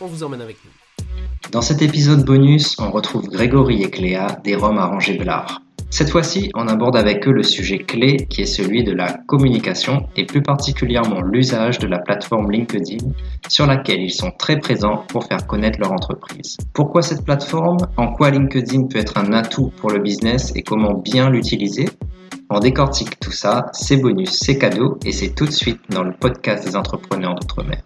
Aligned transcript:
on 0.00 0.06
vous 0.06 0.22
emmène 0.22 0.40
avec 0.40 0.56
nous. 0.64 0.70
Dans 1.52 1.62
cet 1.62 1.82
épisode 1.82 2.24
bonus, 2.24 2.76
on 2.78 2.90
retrouve 2.90 3.28
Grégory 3.28 3.82
et 3.82 3.90
Cléa 3.90 4.38
des 4.44 4.54
Roms 4.54 4.78
à 4.78 4.86
Ranger 4.86 5.16
Blard. 5.16 5.62
Cette 5.90 6.10
fois-ci, 6.10 6.50
on 6.54 6.68
aborde 6.68 6.96
avec 6.96 7.26
eux 7.26 7.32
le 7.32 7.42
sujet 7.42 7.78
clé 7.78 8.26
qui 8.28 8.42
est 8.42 8.46
celui 8.46 8.84
de 8.84 8.92
la 8.92 9.14
communication 9.26 10.06
et 10.16 10.26
plus 10.26 10.42
particulièrement 10.42 11.22
l'usage 11.22 11.78
de 11.78 11.86
la 11.86 11.98
plateforme 11.98 12.50
LinkedIn 12.50 13.06
sur 13.48 13.66
laquelle 13.66 14.02
ils 14.02 14.12
sont 14.12 14.30
très 14.38 14.58
présents 14.58 15.04
pour 15.08 15.24
faire 15.24 15.46
connaître 15.46 15.80
leur 15.80 15.92
entreprise. 15.92 16.58
Pourquoi 16.74 17.00
cette 17.00 17.24
plateforme? 17.24 17.78
En 17.96 18.12
quoi 18.12 18.30
LinkedIn 18.30 18.88
peut 18.88 18.98
être 18.98 19.16
un 19.16 19.32
atout 19.32 19.72
pour 19.78 19.90
le 19.90 20.00
business 20.00 20.52
et 20.54 20.62
comment 20.62 20.92
bien 20.92 21.30
l'utiliser? 21.30 21.88
On 22.50 22.60
décortique 22.60 23.18
tout 23.18 23.32
ça, 23.32 23.66
c'est 23.72 23.96
bonus, 23.96 24.30
c'est 24.30 24.58
cadeau 24.58 24.98
et 25.06 25.12
c'est 25.12 25.34
tout 25.34 25.46
de 25.46 25.50
suite 25.50 25.80
dans 25.88 26.02
le 26.02 26.12
podcast 26.12 26.66
des 26.66 26.76
entrepreneurs 26.76 27.34
d'outre-mer. 27.34 27.80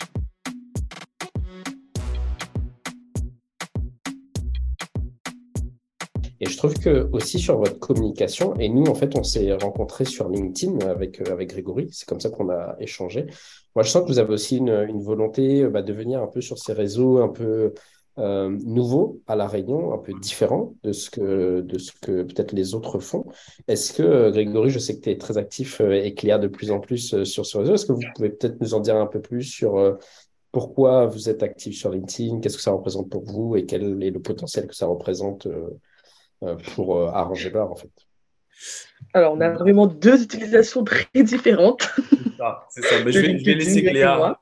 Et 6.42 6.50
je 6.50 6.56
trouve 6.56 6.74
que 6.74 7.08
aussi 7.12 7.38
sur 7.38 7.56
votre 7.56 7.78
communication, 7.78 8.54
et 8.56 8.68
nous, 8.68 8.84
en 8.86 8.96
fait, 8.96 9.16
on 9.16 9.22
s'est 9.22 9.52
rencontrés 9.52 10.04
sur 10.04 10.28
LinkedIn 10.28 10.80
avec, 10.88 11.20
euh, 11.20 11.32
avec 11.32 11.50
Grégory, 11.50 11.88
c'est 11.92 12.06
comme 12.06 12.18
ça 12.18 12.30
qu'on 12.30 12.50
a 12.50 12.74
échangé. 12.80 13.26
Moi, 13.76 13.84
je 13.84 13.90
sens 13.90 14.02
que 14.02 14.08
vous 14.08 14.18
avez 14.18 14.34
aussi 14.34 14.56
une, 14.56 15.00
volonté 15.00 15.64
bah, 15.68 15.82
de 15.82 15.92
venir 15.92 16.20
un 16.20 16.26
peu 16.26 16.40
sur 16.40 16.58
ces 16.58 16.72
réseaux 16.72 17.18
un 17.18 17.28
peu 17.28 17.74
euh, 18.18 18.50
nouveaux 18.64 19.20
à 19.28 19.36
La 19.36 19.46
Réunion, 19.46 19.94
un 19.94 19.98
peu 19.98 20.12
différents 20.20 20.74
de 20.82 20.92
ce 20.92 21.10
que, 21.10 21.64
que 22.02 22.24
peut-être 22.24 22.52
les 22.52 22.74
autres 22.74 22.98
font. 22.98 23.24
Est-ce 23.68 23.92
que, 23.92 24.02
euh, 24.02 24.30
Grégory, 24.32 24.70
je 24.70 24.80
sais 24.80 24.96
que 24.96 25.02
tu 25.02 25.10
es 25.10 25.18
très 25.18 25.38
actif 25.38 25.80
et 25.80 26.12
clair 26.14 26.40
de 26.40 26.48
plus 26.48 26.72
en 26.72 26.80
plus 26.80 27.22
sur 27.22 27.46
ce 27.46 27.56
réseau, 27.56 27.74
est-ce 27.74 27.86
que 27.86 27.92
vous 27.92 28.02
pouvez 28.16 28.30
peut-être 28.30 28.60
nous 28.60 28.74
en 28.74 28.80
dire 28.80 28.96
un 28.96 29.06
peu 29.06 29.20
plus 29.20 29.44
sur 29.44 29.96
pourquoi 30.52 31.06
vous 31.06 31.30
êtes 31.30 31.42
actif 31.42 31.74
sur 31.76 31.90
LinkedIn, 31.90 32.40
qu'est-ce 32.40 32.58
que 32.58 32.62
ça 32.62 32.72
représente 32.72 33.08
pour 33.08 33.24
vous 33.24 33.56
et 33.56 33.64
quel 33.64 34.02
est 34.02 34.10
le 34.10 34.20
potentiel 34.20 34.66
que 34.66 34.74
ça 34.74 34.86
représente 34.86 35.46
euh, 35.46 35.70
pour 36.74 36.96
euh, 36.96 37.08
arranger 37.08 37.50
l'art, 37.50 37.70
en 37.70 37.76
fait. 37.76 37.90
Alors, 39.14 39.34
on 39.34 39.40
a 39.40 39.50
vraiment 39.50 39.86
deux 39.86 40.22
utilisations 40.22 40.84
très 40.84 41.06
différentes. 41.22 41.88
C'est 42.70 42.82
ça, 42.82 43.04
Mais 43.04 43.12
je, 43.12 43.20
vais, 43.20 43.54
laisser 43.54 43.82
Cléa, 43.82 44.40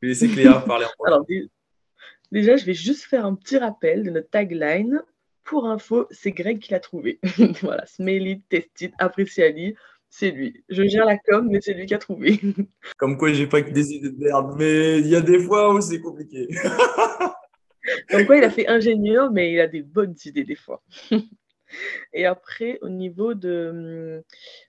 je 0.00 0.06
vais 0.06 0.08
laisser 0.08 0.28
Cléa 0.28 0.60
parler. 0.60 0.86
En 0.98 1.04
Alors, 1.06 1.26
déjà, 2.32 2.56
je 2.56 2.64
vais 2.64 2.74
juste 2.74 3.04
faire 3.04 3.26
un 3.26 3.34
petit 3.34 3.58
rappel 3.58 4.04
de 4.04 4.10
notre 4.10 4.30
tagline. 4.30 5.02
Pour 5.44 5.66
info, 5.66 6.08
c'est 6.10 6.32
Greg 6.32 6.58
qui 6.58 6.72
l'a 6.72 6.80
trouvé. 6.80 7.20
voilà, 7.62 7.86
Smelly, 7.86 8.42
Testit, 8.48 8.90
Appreciali, 8.98 9.76
c'est 10.10 10.30
lui. 10.30 10.64
Je 10.68 10.82
gère 10.88 11.04
la 11.04 11.18
com, 11.18 11.46
mais 11.48 11.60
c'est 11.60 11.74
lui 11.74 11.86
qui 11.86 11.94
a 11.94 11.98
trouvé. 11.98 12.40
Comme 12.96 13.16
quoi, 13.16 13.32
j'ai 13.32 13.46
pas 13.46 13.62
que 13.62 13.70
des 13.70 13.92
idées 13.92 14.10
de 14.10 14.18
merde, 14.18 14.56
mais 14.58 14.98
il 14.98 15.06
y 15.06 15.14
a 15.14 15.20
des 15.20 15.38
fois 15.38 15.72
où 15.72 15.80
c'est 15.80 16.00
compliqué. 16.00 16.48
Comme 18.08 18.26
quoi, 18.26 18.36
il 18.36 18.44
a 18.44 18.50
fait 18.50 18.68
ingénieur, 18.68 19.30
mais 19.30 19.52
il 19.52 19.60
a 19.60 19.66
des 19.66 19.82
bonnes 19.82 20.16
idées 20.24 20.44
des 20.44 20.54
fois. 20.54 20.82
Et 22.12 22.26
après, 22.26 22.78
au 22.80 22.88
niveau 22.88 23.34
de, 23.34 24.24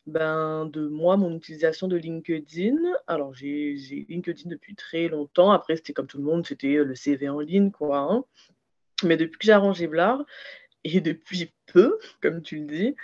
ben, 0.05 0.65
de 0.65 0.87
moi, 0.87 1.17
mon 1.17 1.35
utilisation 1.35 1.87
de 1.87 1.95
LinkedIn, 1.95 2.77
alors 3.07 3.33
j'ai 3.33 3.75
LinkedIn 4.09 4.49
depuis 4.49 4.75
très 4.75 5.07
longtemps. 5.07 5.51
Après, 5.51 5.75
c'était 5.75 5.93
comme 5.93 6.07
tout 6.07 6.17
le 6.17 6.23
monde, 6.23 6.45
c'était 6.45 6.75
le 6.75 6.95
CV 6.95 7.29
en 7.29 7.39
ligne, 7.39 7.71
quoi. 7.71 7.99
Hein. 7.99 8.25
Mais 9.03 9.17
depuis 9.17 9.37
que 9.37 9.45
j'ai 9.45 9.51
arrangé 9.51 9.87
Blard, 9.87 10.25
et 10.83 11.01
depuis 11.01 11.53
peu, 11.67 11.99
comme 12.21 12.41
tu 12.41 12.57
le 12.57 12.65
dis, 12.65 12.95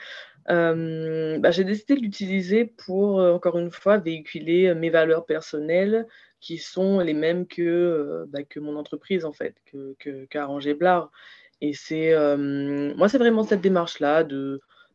euh, 0.50 1.40
ben, 1.40 1.52
j'ai 1.52 1.64
décidé 1.64 1.96
de 1.96 2.02
l'utiliser 2.02 2.66
pour, 2.66 3.22
euh, 3.22 3.34
encore 3.34 3.58
une 3.60 3.72
fois, 3.72 3.98
véhiculer 3.98 4.74
mes 4.74 4.90
valeurs 4.90 5.26
personnelles, 5.26 6.08
qui 6.44 6.58
sont 6.58 7.00
les 7.00 7.14
mêmes 7.14 7.48
que, 7.48 7.62
euh, 7.62 8.26
bah, 8.28 8.44
que 8.44 8.60
mon 8.60 8.76
entreprise, 8.76 9.24
en 9.24 9.32
fait, 9.32 9.56
que, 9.66 9.96
que, 9.98 10.74
Blard. 10.74 11.10
Et 11.62 11.74
c'est, 11.74 12.14
euh, 12.14 12.94
moi, 12.98 13.08
c'est 13.08 13.18
vraiment 13.18 13.44
cette 13.44 13.62
démarche-là 13.62 14.26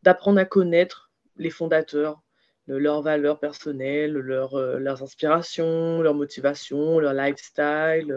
d'apprendre 0.03 0.39
à 0.39 0.45
connaître 0.45 1.09
les 1.37 1.49
fondateurs, 1.49 2.21
leurs 2.67 3.01
valeurs 3.01 3.39
personnelles, 3.39 4.13
leur, 4.13 4.53
euh, 4.53 4.77
leurs 4.77 5.01
inspirations, 5.01 6.03
leurs 6.03 6.13
motivations, 6.13 6.99
leur 6.99 7.13
lifestyle. 7.13 8.15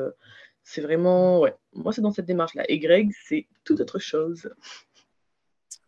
C'est 0.62 0.82
vraiment, 0.82 1.40
ouais, 1.40 1.54
moi, 1.72 1.94
c'est 1.94 2.02
dans 2.02 2.12
cette 2.12 2.26
démarche-là. 2.26 2.64
Et 2.68 2.78
Greg, 2.78 3.10
c'est 3.26 3.46
tout 3.64 3.80
autre 3.80 3.98
chose. 3.98 4.50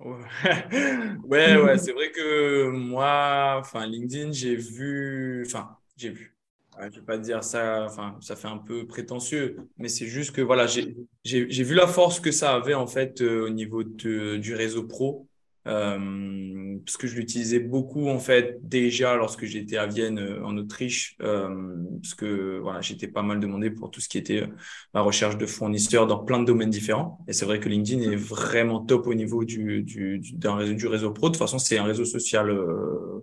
Ouais, 0.00 0.16
ouais, 1.62 1.76
c'est 1.76 1.92
vrai 1.92 2.10
que 2.10 2.70
moi, 2.70 3.56
enfin, 3.58 3.86
LinkedIn, 3.86 4.32
j'ai 4.32 4.56
vu, 4.56 5.44
enfin, 5.46 5.76
j'ai 5.98 6.08
vu, 6.08 6.33
je 6.80 6.86
ne 6.86 6.90
vais 6.90 7.00
pas 7.02 7.18
dire 7.18 7.44
ça, 7.44 7.84
enfin, 7.84 8.16
ça 8.20 8.36
fait 8.36 8.48
un 8.48 8.58
peu 8.58 8.86
prétentieux, 8.86 9.56
mais 9.78 9.88
c'est 9.88 10.06
juste 10.06 10.32
que 10.32 10.40
voilà, 10.40 10.66
j'ai 10.66 11.62
vu 11.62 11.74
la 11.74 11.86
force 11.86 12.20
que 12.20 12.32
ça 12.32 12.54
avait 12.54 12.74
en 12.74 12.86
fait 12.86 13.20
euh, 13.20 13.46
au 13.46 13.50
niveau 13.50 13.84
de, 13.84 14.36
du 14.36 14.54
réseau 14.54 14.84
pro, 14.84 15.28
euh, 15.66 16.78
parce 16.84 16.96
que 16.96 17.06
je 17.06 17.16
l'utilisais 17.16 17.60
beaucoup 17.60 18.08
en 18.08 18.18
fait 18.18 18.58
déjà 18.62 19.16
lorsque 19.16 19.46
j'étais 19.46 19.78
à 19.78 19.86
Vienne 19.86 20.18
euh, 20.18 20.44
en 20.44 20.56
Autriche, 20.58 21.16
parce 21.18 22.14
que 22.14 22.58
voilà, 22.58 22.80
j'étais 22.80 23.08
pas 23.08 23.22
mal 23.22 23.40
demandé 23.40 23.70
pour 23.70 23.90
tout 23.90 24.00
ce 24.00 24.08
qui 24.08 24.18
était 24.18 24.44
la 24.92 25.00
recherche 25.00 25.38
de 25.38 25.46
fournisseurs 25.46 26.06
dans 26.06 26.18
plein 26.18 26.40
de 26.40 26.44
domaines 26.44 26.70
différents. 26.70 27.20
Et 27.28 27.32
c'est 27.32 27.44
vrai 27.44 27.60
que 27.60 27.68
LinkedIn 27.68 28.02
est 28.10 28.16
vraiment 28.16 28.80
top 28.80 29.06
au 29.06 29.14
niveau 29.14 29.44
du, 29.44 29.82
du, 29.82 30.20
réseau, 30.44 30.74
du 30.74 30.86
réseau 30.86 31.12
pro. 31.12 31.28
De 31.28 31.34
toute 31.34 31.38
façon, 31.38 31.58
c'est 31.58 31.78
un 31.78 31.84
réseau 31.84 32.04
social 32.04 32.54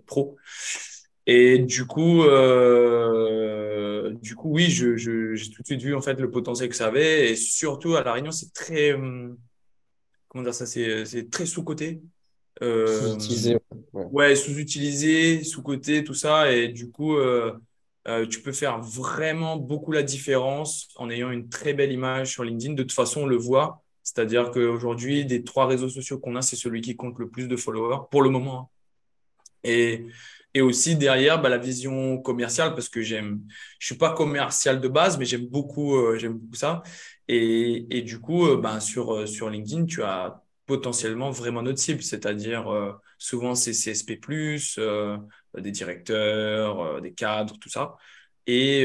pro. 0.06 0.36
Et 1.26 1.58
du 1.58 1.86
coup, 1.86 2.22
euh, 2.24 4.10
du 4.22 4.34
coup, 4.34 4.50
oui, 4.50 4.70
je, 4.70 4.96
je, 4.96 5.34
j'ai 5.34 5.50
tout 5.50 5.62
de 5.62 5.66
suite 5.66 5.82
vu 5.82 5.94
en 5.94 6.00
fait 6.00 6.20
le 6.20 6.30
potentiel 6.30 6.68
que 6.68 6.74
ça 6.74 6.88
avait, 6.88 7.30
et 7.30 7.36
surtout 7.36 7.94
à 7.94 8.02
la 8.02 8.12
Réunion, 8.12 8.32
c'est 8.32 8.52
très, 8.52 8.92
hum, 8.92 9.36
comment 10.28 10.44
dire 10.44 10.54
ça, 10.54 10.66
c'est, 10.66 11.04
c'est 11.04 11.30
très 11.30 11.46
sous-coté. 11.46 12.02
Euh, 12.60 13.00
sous-utilisé. 13.00 13.58
Ouais, 13.92 14.34
sous-utilisé, 14.34 15.44
sous-coté, 15.44 16.04
tout 16.04 16.14
ça, 16.14 16.52
et 16.52 16.68
du 16.68 16.90
coup, 16.90 17.16
euh, 17.16 17.52
euh, 18.08 18.26
tu 18.26 18.42
peux 18.42 18.52
faire 18.52 18.80
vraiment 18.80 19.56
beaucoup 19.56 19.92
la 19.92 20.02
différence 20.02 20.88
en 20.96 21.08
ayant 21.08 21.30
une 21.30 21.48
très 21.48 21.72
belle 21.72 21.92
image 21.92 22.32
sur 22.32 22.42
LinkedIn. 22.42 22.74
De 22.74 22.82
toute 22.82 22.92
façon, 22.92 23.22
on 23.22 23.26
le 23.26 23.36
voit, 23.36 23.82
c'est-à-dire 24.02 24.50
qu'aujourd'hui, 24.50 25.24
des 25.24 25.44
trois 25.44 25.66
réseaux 25.66 25.88
sociaux 25.88 26.18
qu'on 26.18 26.34
a, 26.34 26.42
c'est 26.42 26.56
celui 26.56 26.80
qui 26.80 26.96
compte 26.96 27.18
le 27.18 27.28
plus 27.28 27.46
de 27.46 27.56
followers 27.56 28.08
pour 28.10 28.22
le 28.22 28.30
moment. 28.30 28.58
Hein. 28.58 28.68
Et 29.64 30.06
et 30.54 30.60
aussi 30.60 30.96
derrière 30.96 31.40
bah, 31.40 31.48
la 31.48 31.58
vision 31.58 32.18
commerciale 32.20 32.74
parce 32.74 32.88
que 32.88 33.00
j'aime 33.02 33.40
je 33.78 33.86
suis 33.86 33.96
pas 33.96 34.12
commercial 34.14 34.80
de 34.80 34.88
base 34.88 35.18
mais 35.18 35.24
j'aime 35.24 35.46
beaucoup 35.46 35.96
euh, 35.96 36.18
j'aime 36.18 36.34
beaucoup 36.34 36.54
ça. 36.56 36.82
Et, 37.28 37.86
et 37.96 38.02
du 38.02 38.20
coup 38.20 38.46
euh, 38.46 38.56
bah, 38.56 38.80
sur 38.80 39.14
euh, 39.14 39.26
sur 39.26 39.48
LinkedIn 39.50 39.86
tu 39.86 40.02
as 40.02 40.42
potentiellement 40.66 41.30
vraiment 41.30 41.62
notre 41.62 41.78
cible. 41.78 42.02
C'est-à-dire 42.02 42.66
souvent 43.18 43.54
c'est 43.54 43.72
CSP+ 43.72 44.18
des 45.58 45.70
directeurs 45.70 47.00
des 47.00 47.12
cadres 47.14 47.58
tout 47.58 47.68
ça. 47.68 47.96
Et, 48.46 48.82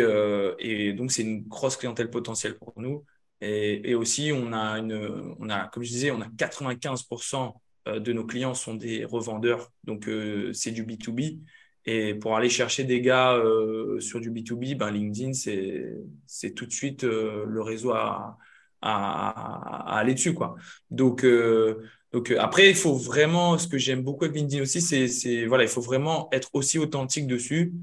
et 0.60 0.94
donc 0.94 1.12
c'est 1.12 1.24
une 1.24 1.44
grosse 1.48 1.78
clientèle 1.78 2.10
potentielle 2.10 2.58
pour 2.58 2.74
nous. 2.78 3.06
Et, 3.42 3.92
et 3.92 3.96
aussi 3.96 4.32
on 4.34 4.52
a 4.54 4.80
une 4.80 5.36
on 5.40 5.50
a 5.50 5.68
comme 5.68 5.84
je 5.84 5.90
disais 5.90 6.12
on 6.12 6.22
a 6.22 6.28
95% 6.38 7.54
de 8.00 8.14
nos 8.14 8.26
clients 8.26 8.54
sont 8.54 8.76
des 8.76 9.06
revendeurs, 9.06 9.72
donc 9.84 10.10
c'est 10.54 10.72
du 10.72 10.84
B2B. 10.84 11.40
Et 11.88 12.14
pour 12.14 12.36
aller 12.36 12.50
chercher 12.50 12.84
des 12.84 13.00
gars 13.00 13.34
euh, 13.36 14.02
sur 14.02 14.20
du 14.20 14.30
B2B, 14.30 14.76
ben 14.76 14.92
LinkedIn, 14.92 15.32
c'est 15.34 16.52
tout 16.52 16.66
de 16.66 16.72
suite 16.74 17.06
euh, 17.06 17.46
le 17.48 17.62
réseau 17.62 17.92
à, 17.92 18.38
à, 18.82 19.98
aller 19.98 20.14
dessus. 20.14 20.34
Quoi. 20.34 20.58
Donc, 20.92 21.24
euh, 21.24 21.82
donc 22.12 22.32
après, 22.32 22.70
il 22.70 22.76
faut 22.76 22.94
vraiment, 22.94 23.58
ce 23.58 23.70
que 23.70 23.78
j'aime 23.78 24.02
beaucoup 24.02 24.26
avec 24.26 24.36
LinkedIn 24.36 24.62
aussi, 24.62 24.82
c'est 24.82 25.46
voilà, 25.46 25.64
il 25.64 25.70
faut 25.70 25.82
vraiment 25.82 26.28
être 26.34 26.50
aussi 26.52 26.78
authentique 26.78 27.26
dessus. 27.26 27.74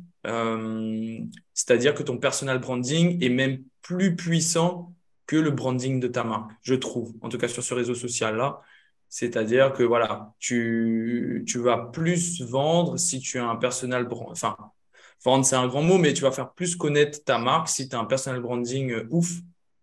C'est-à-dire 1.54 1.94
que 1.94 2.02
ton 2.02 2.18
personal 2.18 2.58
branding 2.58 3.22
est 3.24 3.30
même 3.30 3.62
plus 3.80 4.16
puissant 4.16 4.94
que 5.26 5.36
le 5.36 5.50
branding 5.50 5.98
de 5.98 6.08
ta 6.08 6.24
marque, 6.24 6.50
je 6.62 6.74
trouve, 6.74 7.14
en 7.22 7.30
tout 7.30 7.38
cas 7.38 7.48
sur 7.48 7.62
ce 7.62 7.72
réseau 7.72 7.94
social-là. 7.94 8.60
C'est-à-dire 9.14 9.72
que 9.72 9.84
voilà, 9.84 10.32
tu, 10.40 11.44
tu 11.46 11.60
vas 11.60 11.78
plus 11.78 12.42
vendre 12.42 12.98
si 12.98 13.20
tu 13.20 13.38
as 13.38 13.46
un 13.46 13.54
personal 13.54 14.08
brand. 14.08 14.26
Enfin, 14.32 14.56
vendre, 15.24 15.44
c'est 15.44 15.54
un 15.54 15.68
grand 15.68 15.82
mot, 15.82 15.98
mais 15.98 16.12
tu 16.14 16.22
vas 16.22 16.32
faire 16.32 16.52
plus 16.52 16.74
connaître 16.74 17.22
ta 17.22 17.38
marque 17.38 17.68
si 17.68 17.88
tu 17.88 17.94
as 17.94 18.00
un 18.00 18.06
personal 18.06 18.40
branding 18.40 18.90
euh, 18.90 19.06
ouf 19.10 19.30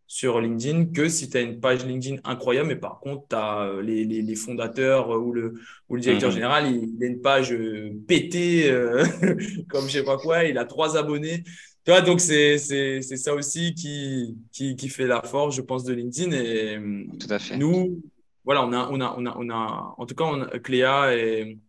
sur 0.06 0.42
LinkedIn 0.42 0.88
que 0.88 1.08
si 1.08 1.30
tu 1.30 1.38
as 1.38 1.40
une 1.40 1.62
page 1.62 1.86
LinkedIn 1.86 2.18
incroyable, 2.26 2.68
mais 2.68 2.76
par 2.76 3.00
contre, 3.00 3.26
tu 3.30 3.36
as 3.38 3.62
euh, 3.62 3.82
les, 3.82 4.04
les, 4.04 4.36
fondateurs 4.36 5.08
ou 5.12 5.32
le, 5.32 5.54
ou 5.88 5.96
le 5.96 6.02
directeur 6.02 6.28
mhm. 6.28 6.36
général, 6.36 6.70
il, 6.70 7.02
a 7.02 7.08
une 7.08 7.22
page 7.22 7.54
euh, 7.54 7.94
pétée, 8.10 8.70
euh, 8.70 9.06
comme 9.70 9.88
je 9.88 9.94
sais 9.94 10.04
pas 10.04 10.18
quoi, 10.18 10.44
il 10.44 10.58
a 10.58 10.66
trois 10.66 10.98
abonnés. 10.98 11.46
Tu 11.86 11.92
vois, 11.92 12.02
donc 12.02 12.20
c'est 12.20 12.58
ça 12.58 13.34
aussi 13.34 13.76
qui, 13.76 14.36
qui, 14.52 14.76
qui, 14.76 14.90
fait 14.90 15.08
la 15.08 15.22
force, 15.22 15.56
je 15.56 15.62
pense, 15.62 15.86
de 15.86 15.94
LinkedIn. 15.94 16.34
Et 16.34 16.78
Tout 17.18 17.34
à 17.34 17.40
fait. 17.40 17.56
nous, 17.56 18.02
voilà, 18.44 18.66
on 18.66 18.74
a, 18.74 18.90
on 18.90 19.00
a, 19.02 19.16
on 19.18 19.26
a, 19.26 19.36
on 19.38 19.50
a 19.50 19.96
en 19.98 20.06
tout 20.06 20.16
cas, 20.16 20.26
on 20.26 20.46
Cléa 20.60 21.16
et 21.16 21.60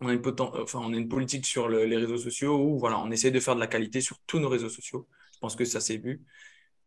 on 0.00 0.08
a 0.08 0.12
une, 0.12 0.22
enfin, 0.38 0.80
on 0.82 0.92
a 0.92 0.96
une 0.96 1.08
politique 1.08 1.46
sur 1.46 1.68
les 1.68 1.96
réseaux 1.96 2.18
sociaux 2.18 2.58
où 2.58 2.78
voilà, 2.78 2.98
on 2.98 3.10
essaie 3.10 3.30
de 3.30 3.40
faire 3.40 3.54
de 3.54 3.60
la 3.60 3.66
qualité 3.66 4.00
sur 4.00 4.18
tous 4.26 4.38
nos 4.38 4.48
réseaux 4.48 4.68
sociaux. 4.68 5.06
Je 5.34 5.38
pense 5.38 5.56
que 5.56 5.64
ça 5.64 5.80
s'est 5.80 5.98
vu. 5.98 6.22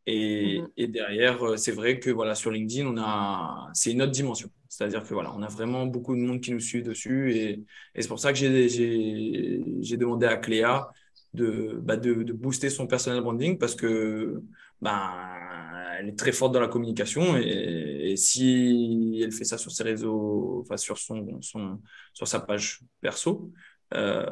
Et, 0.08 0.62
mhm. 0.62 0.70
et, 0.78 0.88
derrière, 0.88 1.44
euh, 1.46 1.58
c'est 1.58 1.74
vrai 1.74 2.00
que 2.00 2.10
voilà, 2.10 2.34
sur 2.34 2.50
LinkedIn, 2.50 2.88
on 2.88 2.98
a, 2.98 3.70
c'est 3.74 3.92
une 3.92 4.02
autre 4.02 4.14
dimension. 4.14 4.50
C'est-à-dire 4.70 5.04
que 5.04 5.14
voilà, 5.14 5.34
on 5.36 5.42
a 5.44 5.48
vraiment 5.48 5.86
beaucoup 5.86 6.16
de 6.16 6.22
monde 6.22 6.40
qui 6.42 6.52
nous 6.52 6.62
suit 6.62 6.82
dessus. 6.82 7.34
Et, 7.36 7.64
et 7.94 8.02
c'est 8.02 8.08
pour 8.08 8.20
ça 8.20 8.32
que 8.32 8.40
j'ai, 8.40 9.98
demandé 9.98 10.26
à 10.26 10.38
Cléa 10.38 10.90
de, 11.34 11.80
bah 11.84 11.98
de, 11.98 12.24
de, 12.24 12.34
booster 12.34 12.70
son 12.70 12.88
personal 12.88 13.22
branding 13.22 13.58
parce 13.58 13.76
que 13.76 14.42
bah, 14.82 15.57
elle 16.00 16.10
est 16.10 16.18
très 16.18 16.32
forte 16.32 16.54
dans 16.54 16.60
la 16.60 16.68
communication. 16.68 17.38
Et, 17.38 18.12
et, 18.12 18.18
si 18.18 19.22
elle 19.24 19.32
fait 19.32 19.46
ça 19.46 19.58
sur 19.58 19.72
ses 19.72 19.84
réseaux, 19.84 20.62
enfin 20.62 20.78
sur, 20.78 20.98
son, 20.98 21.42
son, 21.42 21.80
sur 22.14 22.28
sa 22.28 22.40
page 22.40 22.82
perso, 23.02 23.52
euh, 23.94 24.26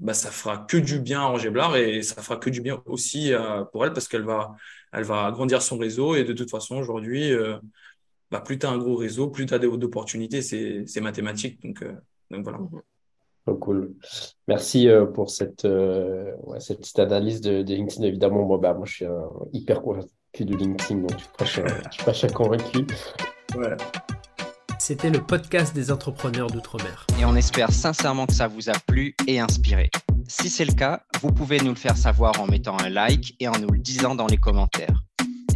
bah, 0.00 0.12
ça 0.12 0.30
fera 0.30 0.58
que 0.58 0.76
du 0.76 1.00
bien 1.00 1.20
à 1.20 1.26
Roger 1.26 1.50
Blard 1.50 1.76
et 1.76 2.02
ça 2.02 2.20
fera 2.20 2.36
que 2.36 2.50
du 2.50 2.60
bien 2.60 2.82
aussi 2.84 3.32
euh, 3.32 3.64
pour 3.64 3.84
elle 3.86 3.94
parce 3.94 4.06
qu'elle 4.06 4.22
va, 4.22 4.54
elle 4.92 5.04
va 5.04 5.24
agrandir 5.24 5.62
son 5.62 5.78
réseau 5.78 6.14
et 6.14 6.24
de 6.24 6.34
toute 6.34 6.50
façon 6.50 6.76
aujourd'hui, 6.76 7.32
euh, 7.32 7.56
bah, 8.30 8.40
plus 8.40 8.58
tu 8.58 8.66
as 8.66 8.70
un 8.70 8.76
gros 8.78 8.96
réseau, 8.96 9.28
plus 9.28 9.46
tu 9.46 9.54
as 9.54 9.58
d'opportunités, 9.58 10.42
c'est 10.42 11.00
mathématique. 11.00 11.62
Donc, 11.62 11.84
donc 12.30 12.42
voilà. 12.44 12.58
Mhm. 12.58 12.82
Oh, 13.46 13.54
cool. 13.54 13.94
Merci 14.46 14.88
pour 15.14 15.30
cette, 15.30 15.64
ouais, 15.64 16.60
cette 16.60 16.80
petite 16.80 16.98
analyse 16.98 17.40
de, 17.40 17.62
LinkedIn. 17.62 18.04
Évidemment, 18.04 18.44
moi, 18.44 18.58
bah, 18.58 18.74
moi 18.74 18.84
je 18.84 18.92
suis 18.92 19.06
hyper 19.54 19.80
de 20.44 20.56
LinkedIn, 20.56 21.00
donc 21.00 21.12
je 21.40 21.44
suis 21.44 21.62
pas, 21.62 22.12
je 22.12 22.18
suis 22.18 22.28
convaincu. 22.28 22.86
Ouais. 23.56 23.76
C'était 24.78 25.10
le 25.10 25.20
podcast 25.20 25.74
des 25.74 25.90
entrepreneurs 25.90 26.50
d'outre-mer. 26.50 27.06
Et 27.20 27.24
on 27.24 27.34
espère 27.34 27.72
sincèrement 27.72 28.26
que 28.26 28.32
ça 28.32 28.46
vous 28.48 28.70
a 28.70 28.74
plu 28.86 29.14
et 29.26 29.40
inspiré. 29.40 29.90
Si 30.28 30.48
c'est 30.48 30.64
le 30.64 30.72
cas, 30.72 31.02
vous 31.20 31.32
pouvez 31.32 31.58
nous 31.58 31.70
le 31.70 31.74
faire 31.74 31.96
savoir 31.96 32.40
en 32.40 32.46
mettant 32.46 32.78
un 32.78 32.88
like 32.88 33.34
et 33.40 33.48
en 33.48 33.58
nous 33.58 33.70
le 33.70 33.78
disant 33.78 34.14
dans 34.14 34.26
les 34.26 34.36
commentaires. 34.36 35.02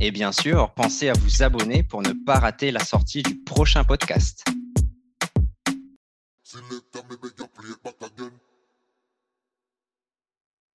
Et 0.01 0.11
bien 0.11 0.33
sûr, 0.33 0.73
pensez 0.75 1.09
à 1.09 1.13
vous 1.13 1.43
abonner 1.43 1.83
pour 1.83 2.03
ne 2.03 2.13
pas 2.13 2.39
rater 2.39 2.73
la 2.73 2.81
sortie 2.81 3.23
du 3.23 3.37
prochain 3.37 3.85
podcast. 3.85 4.45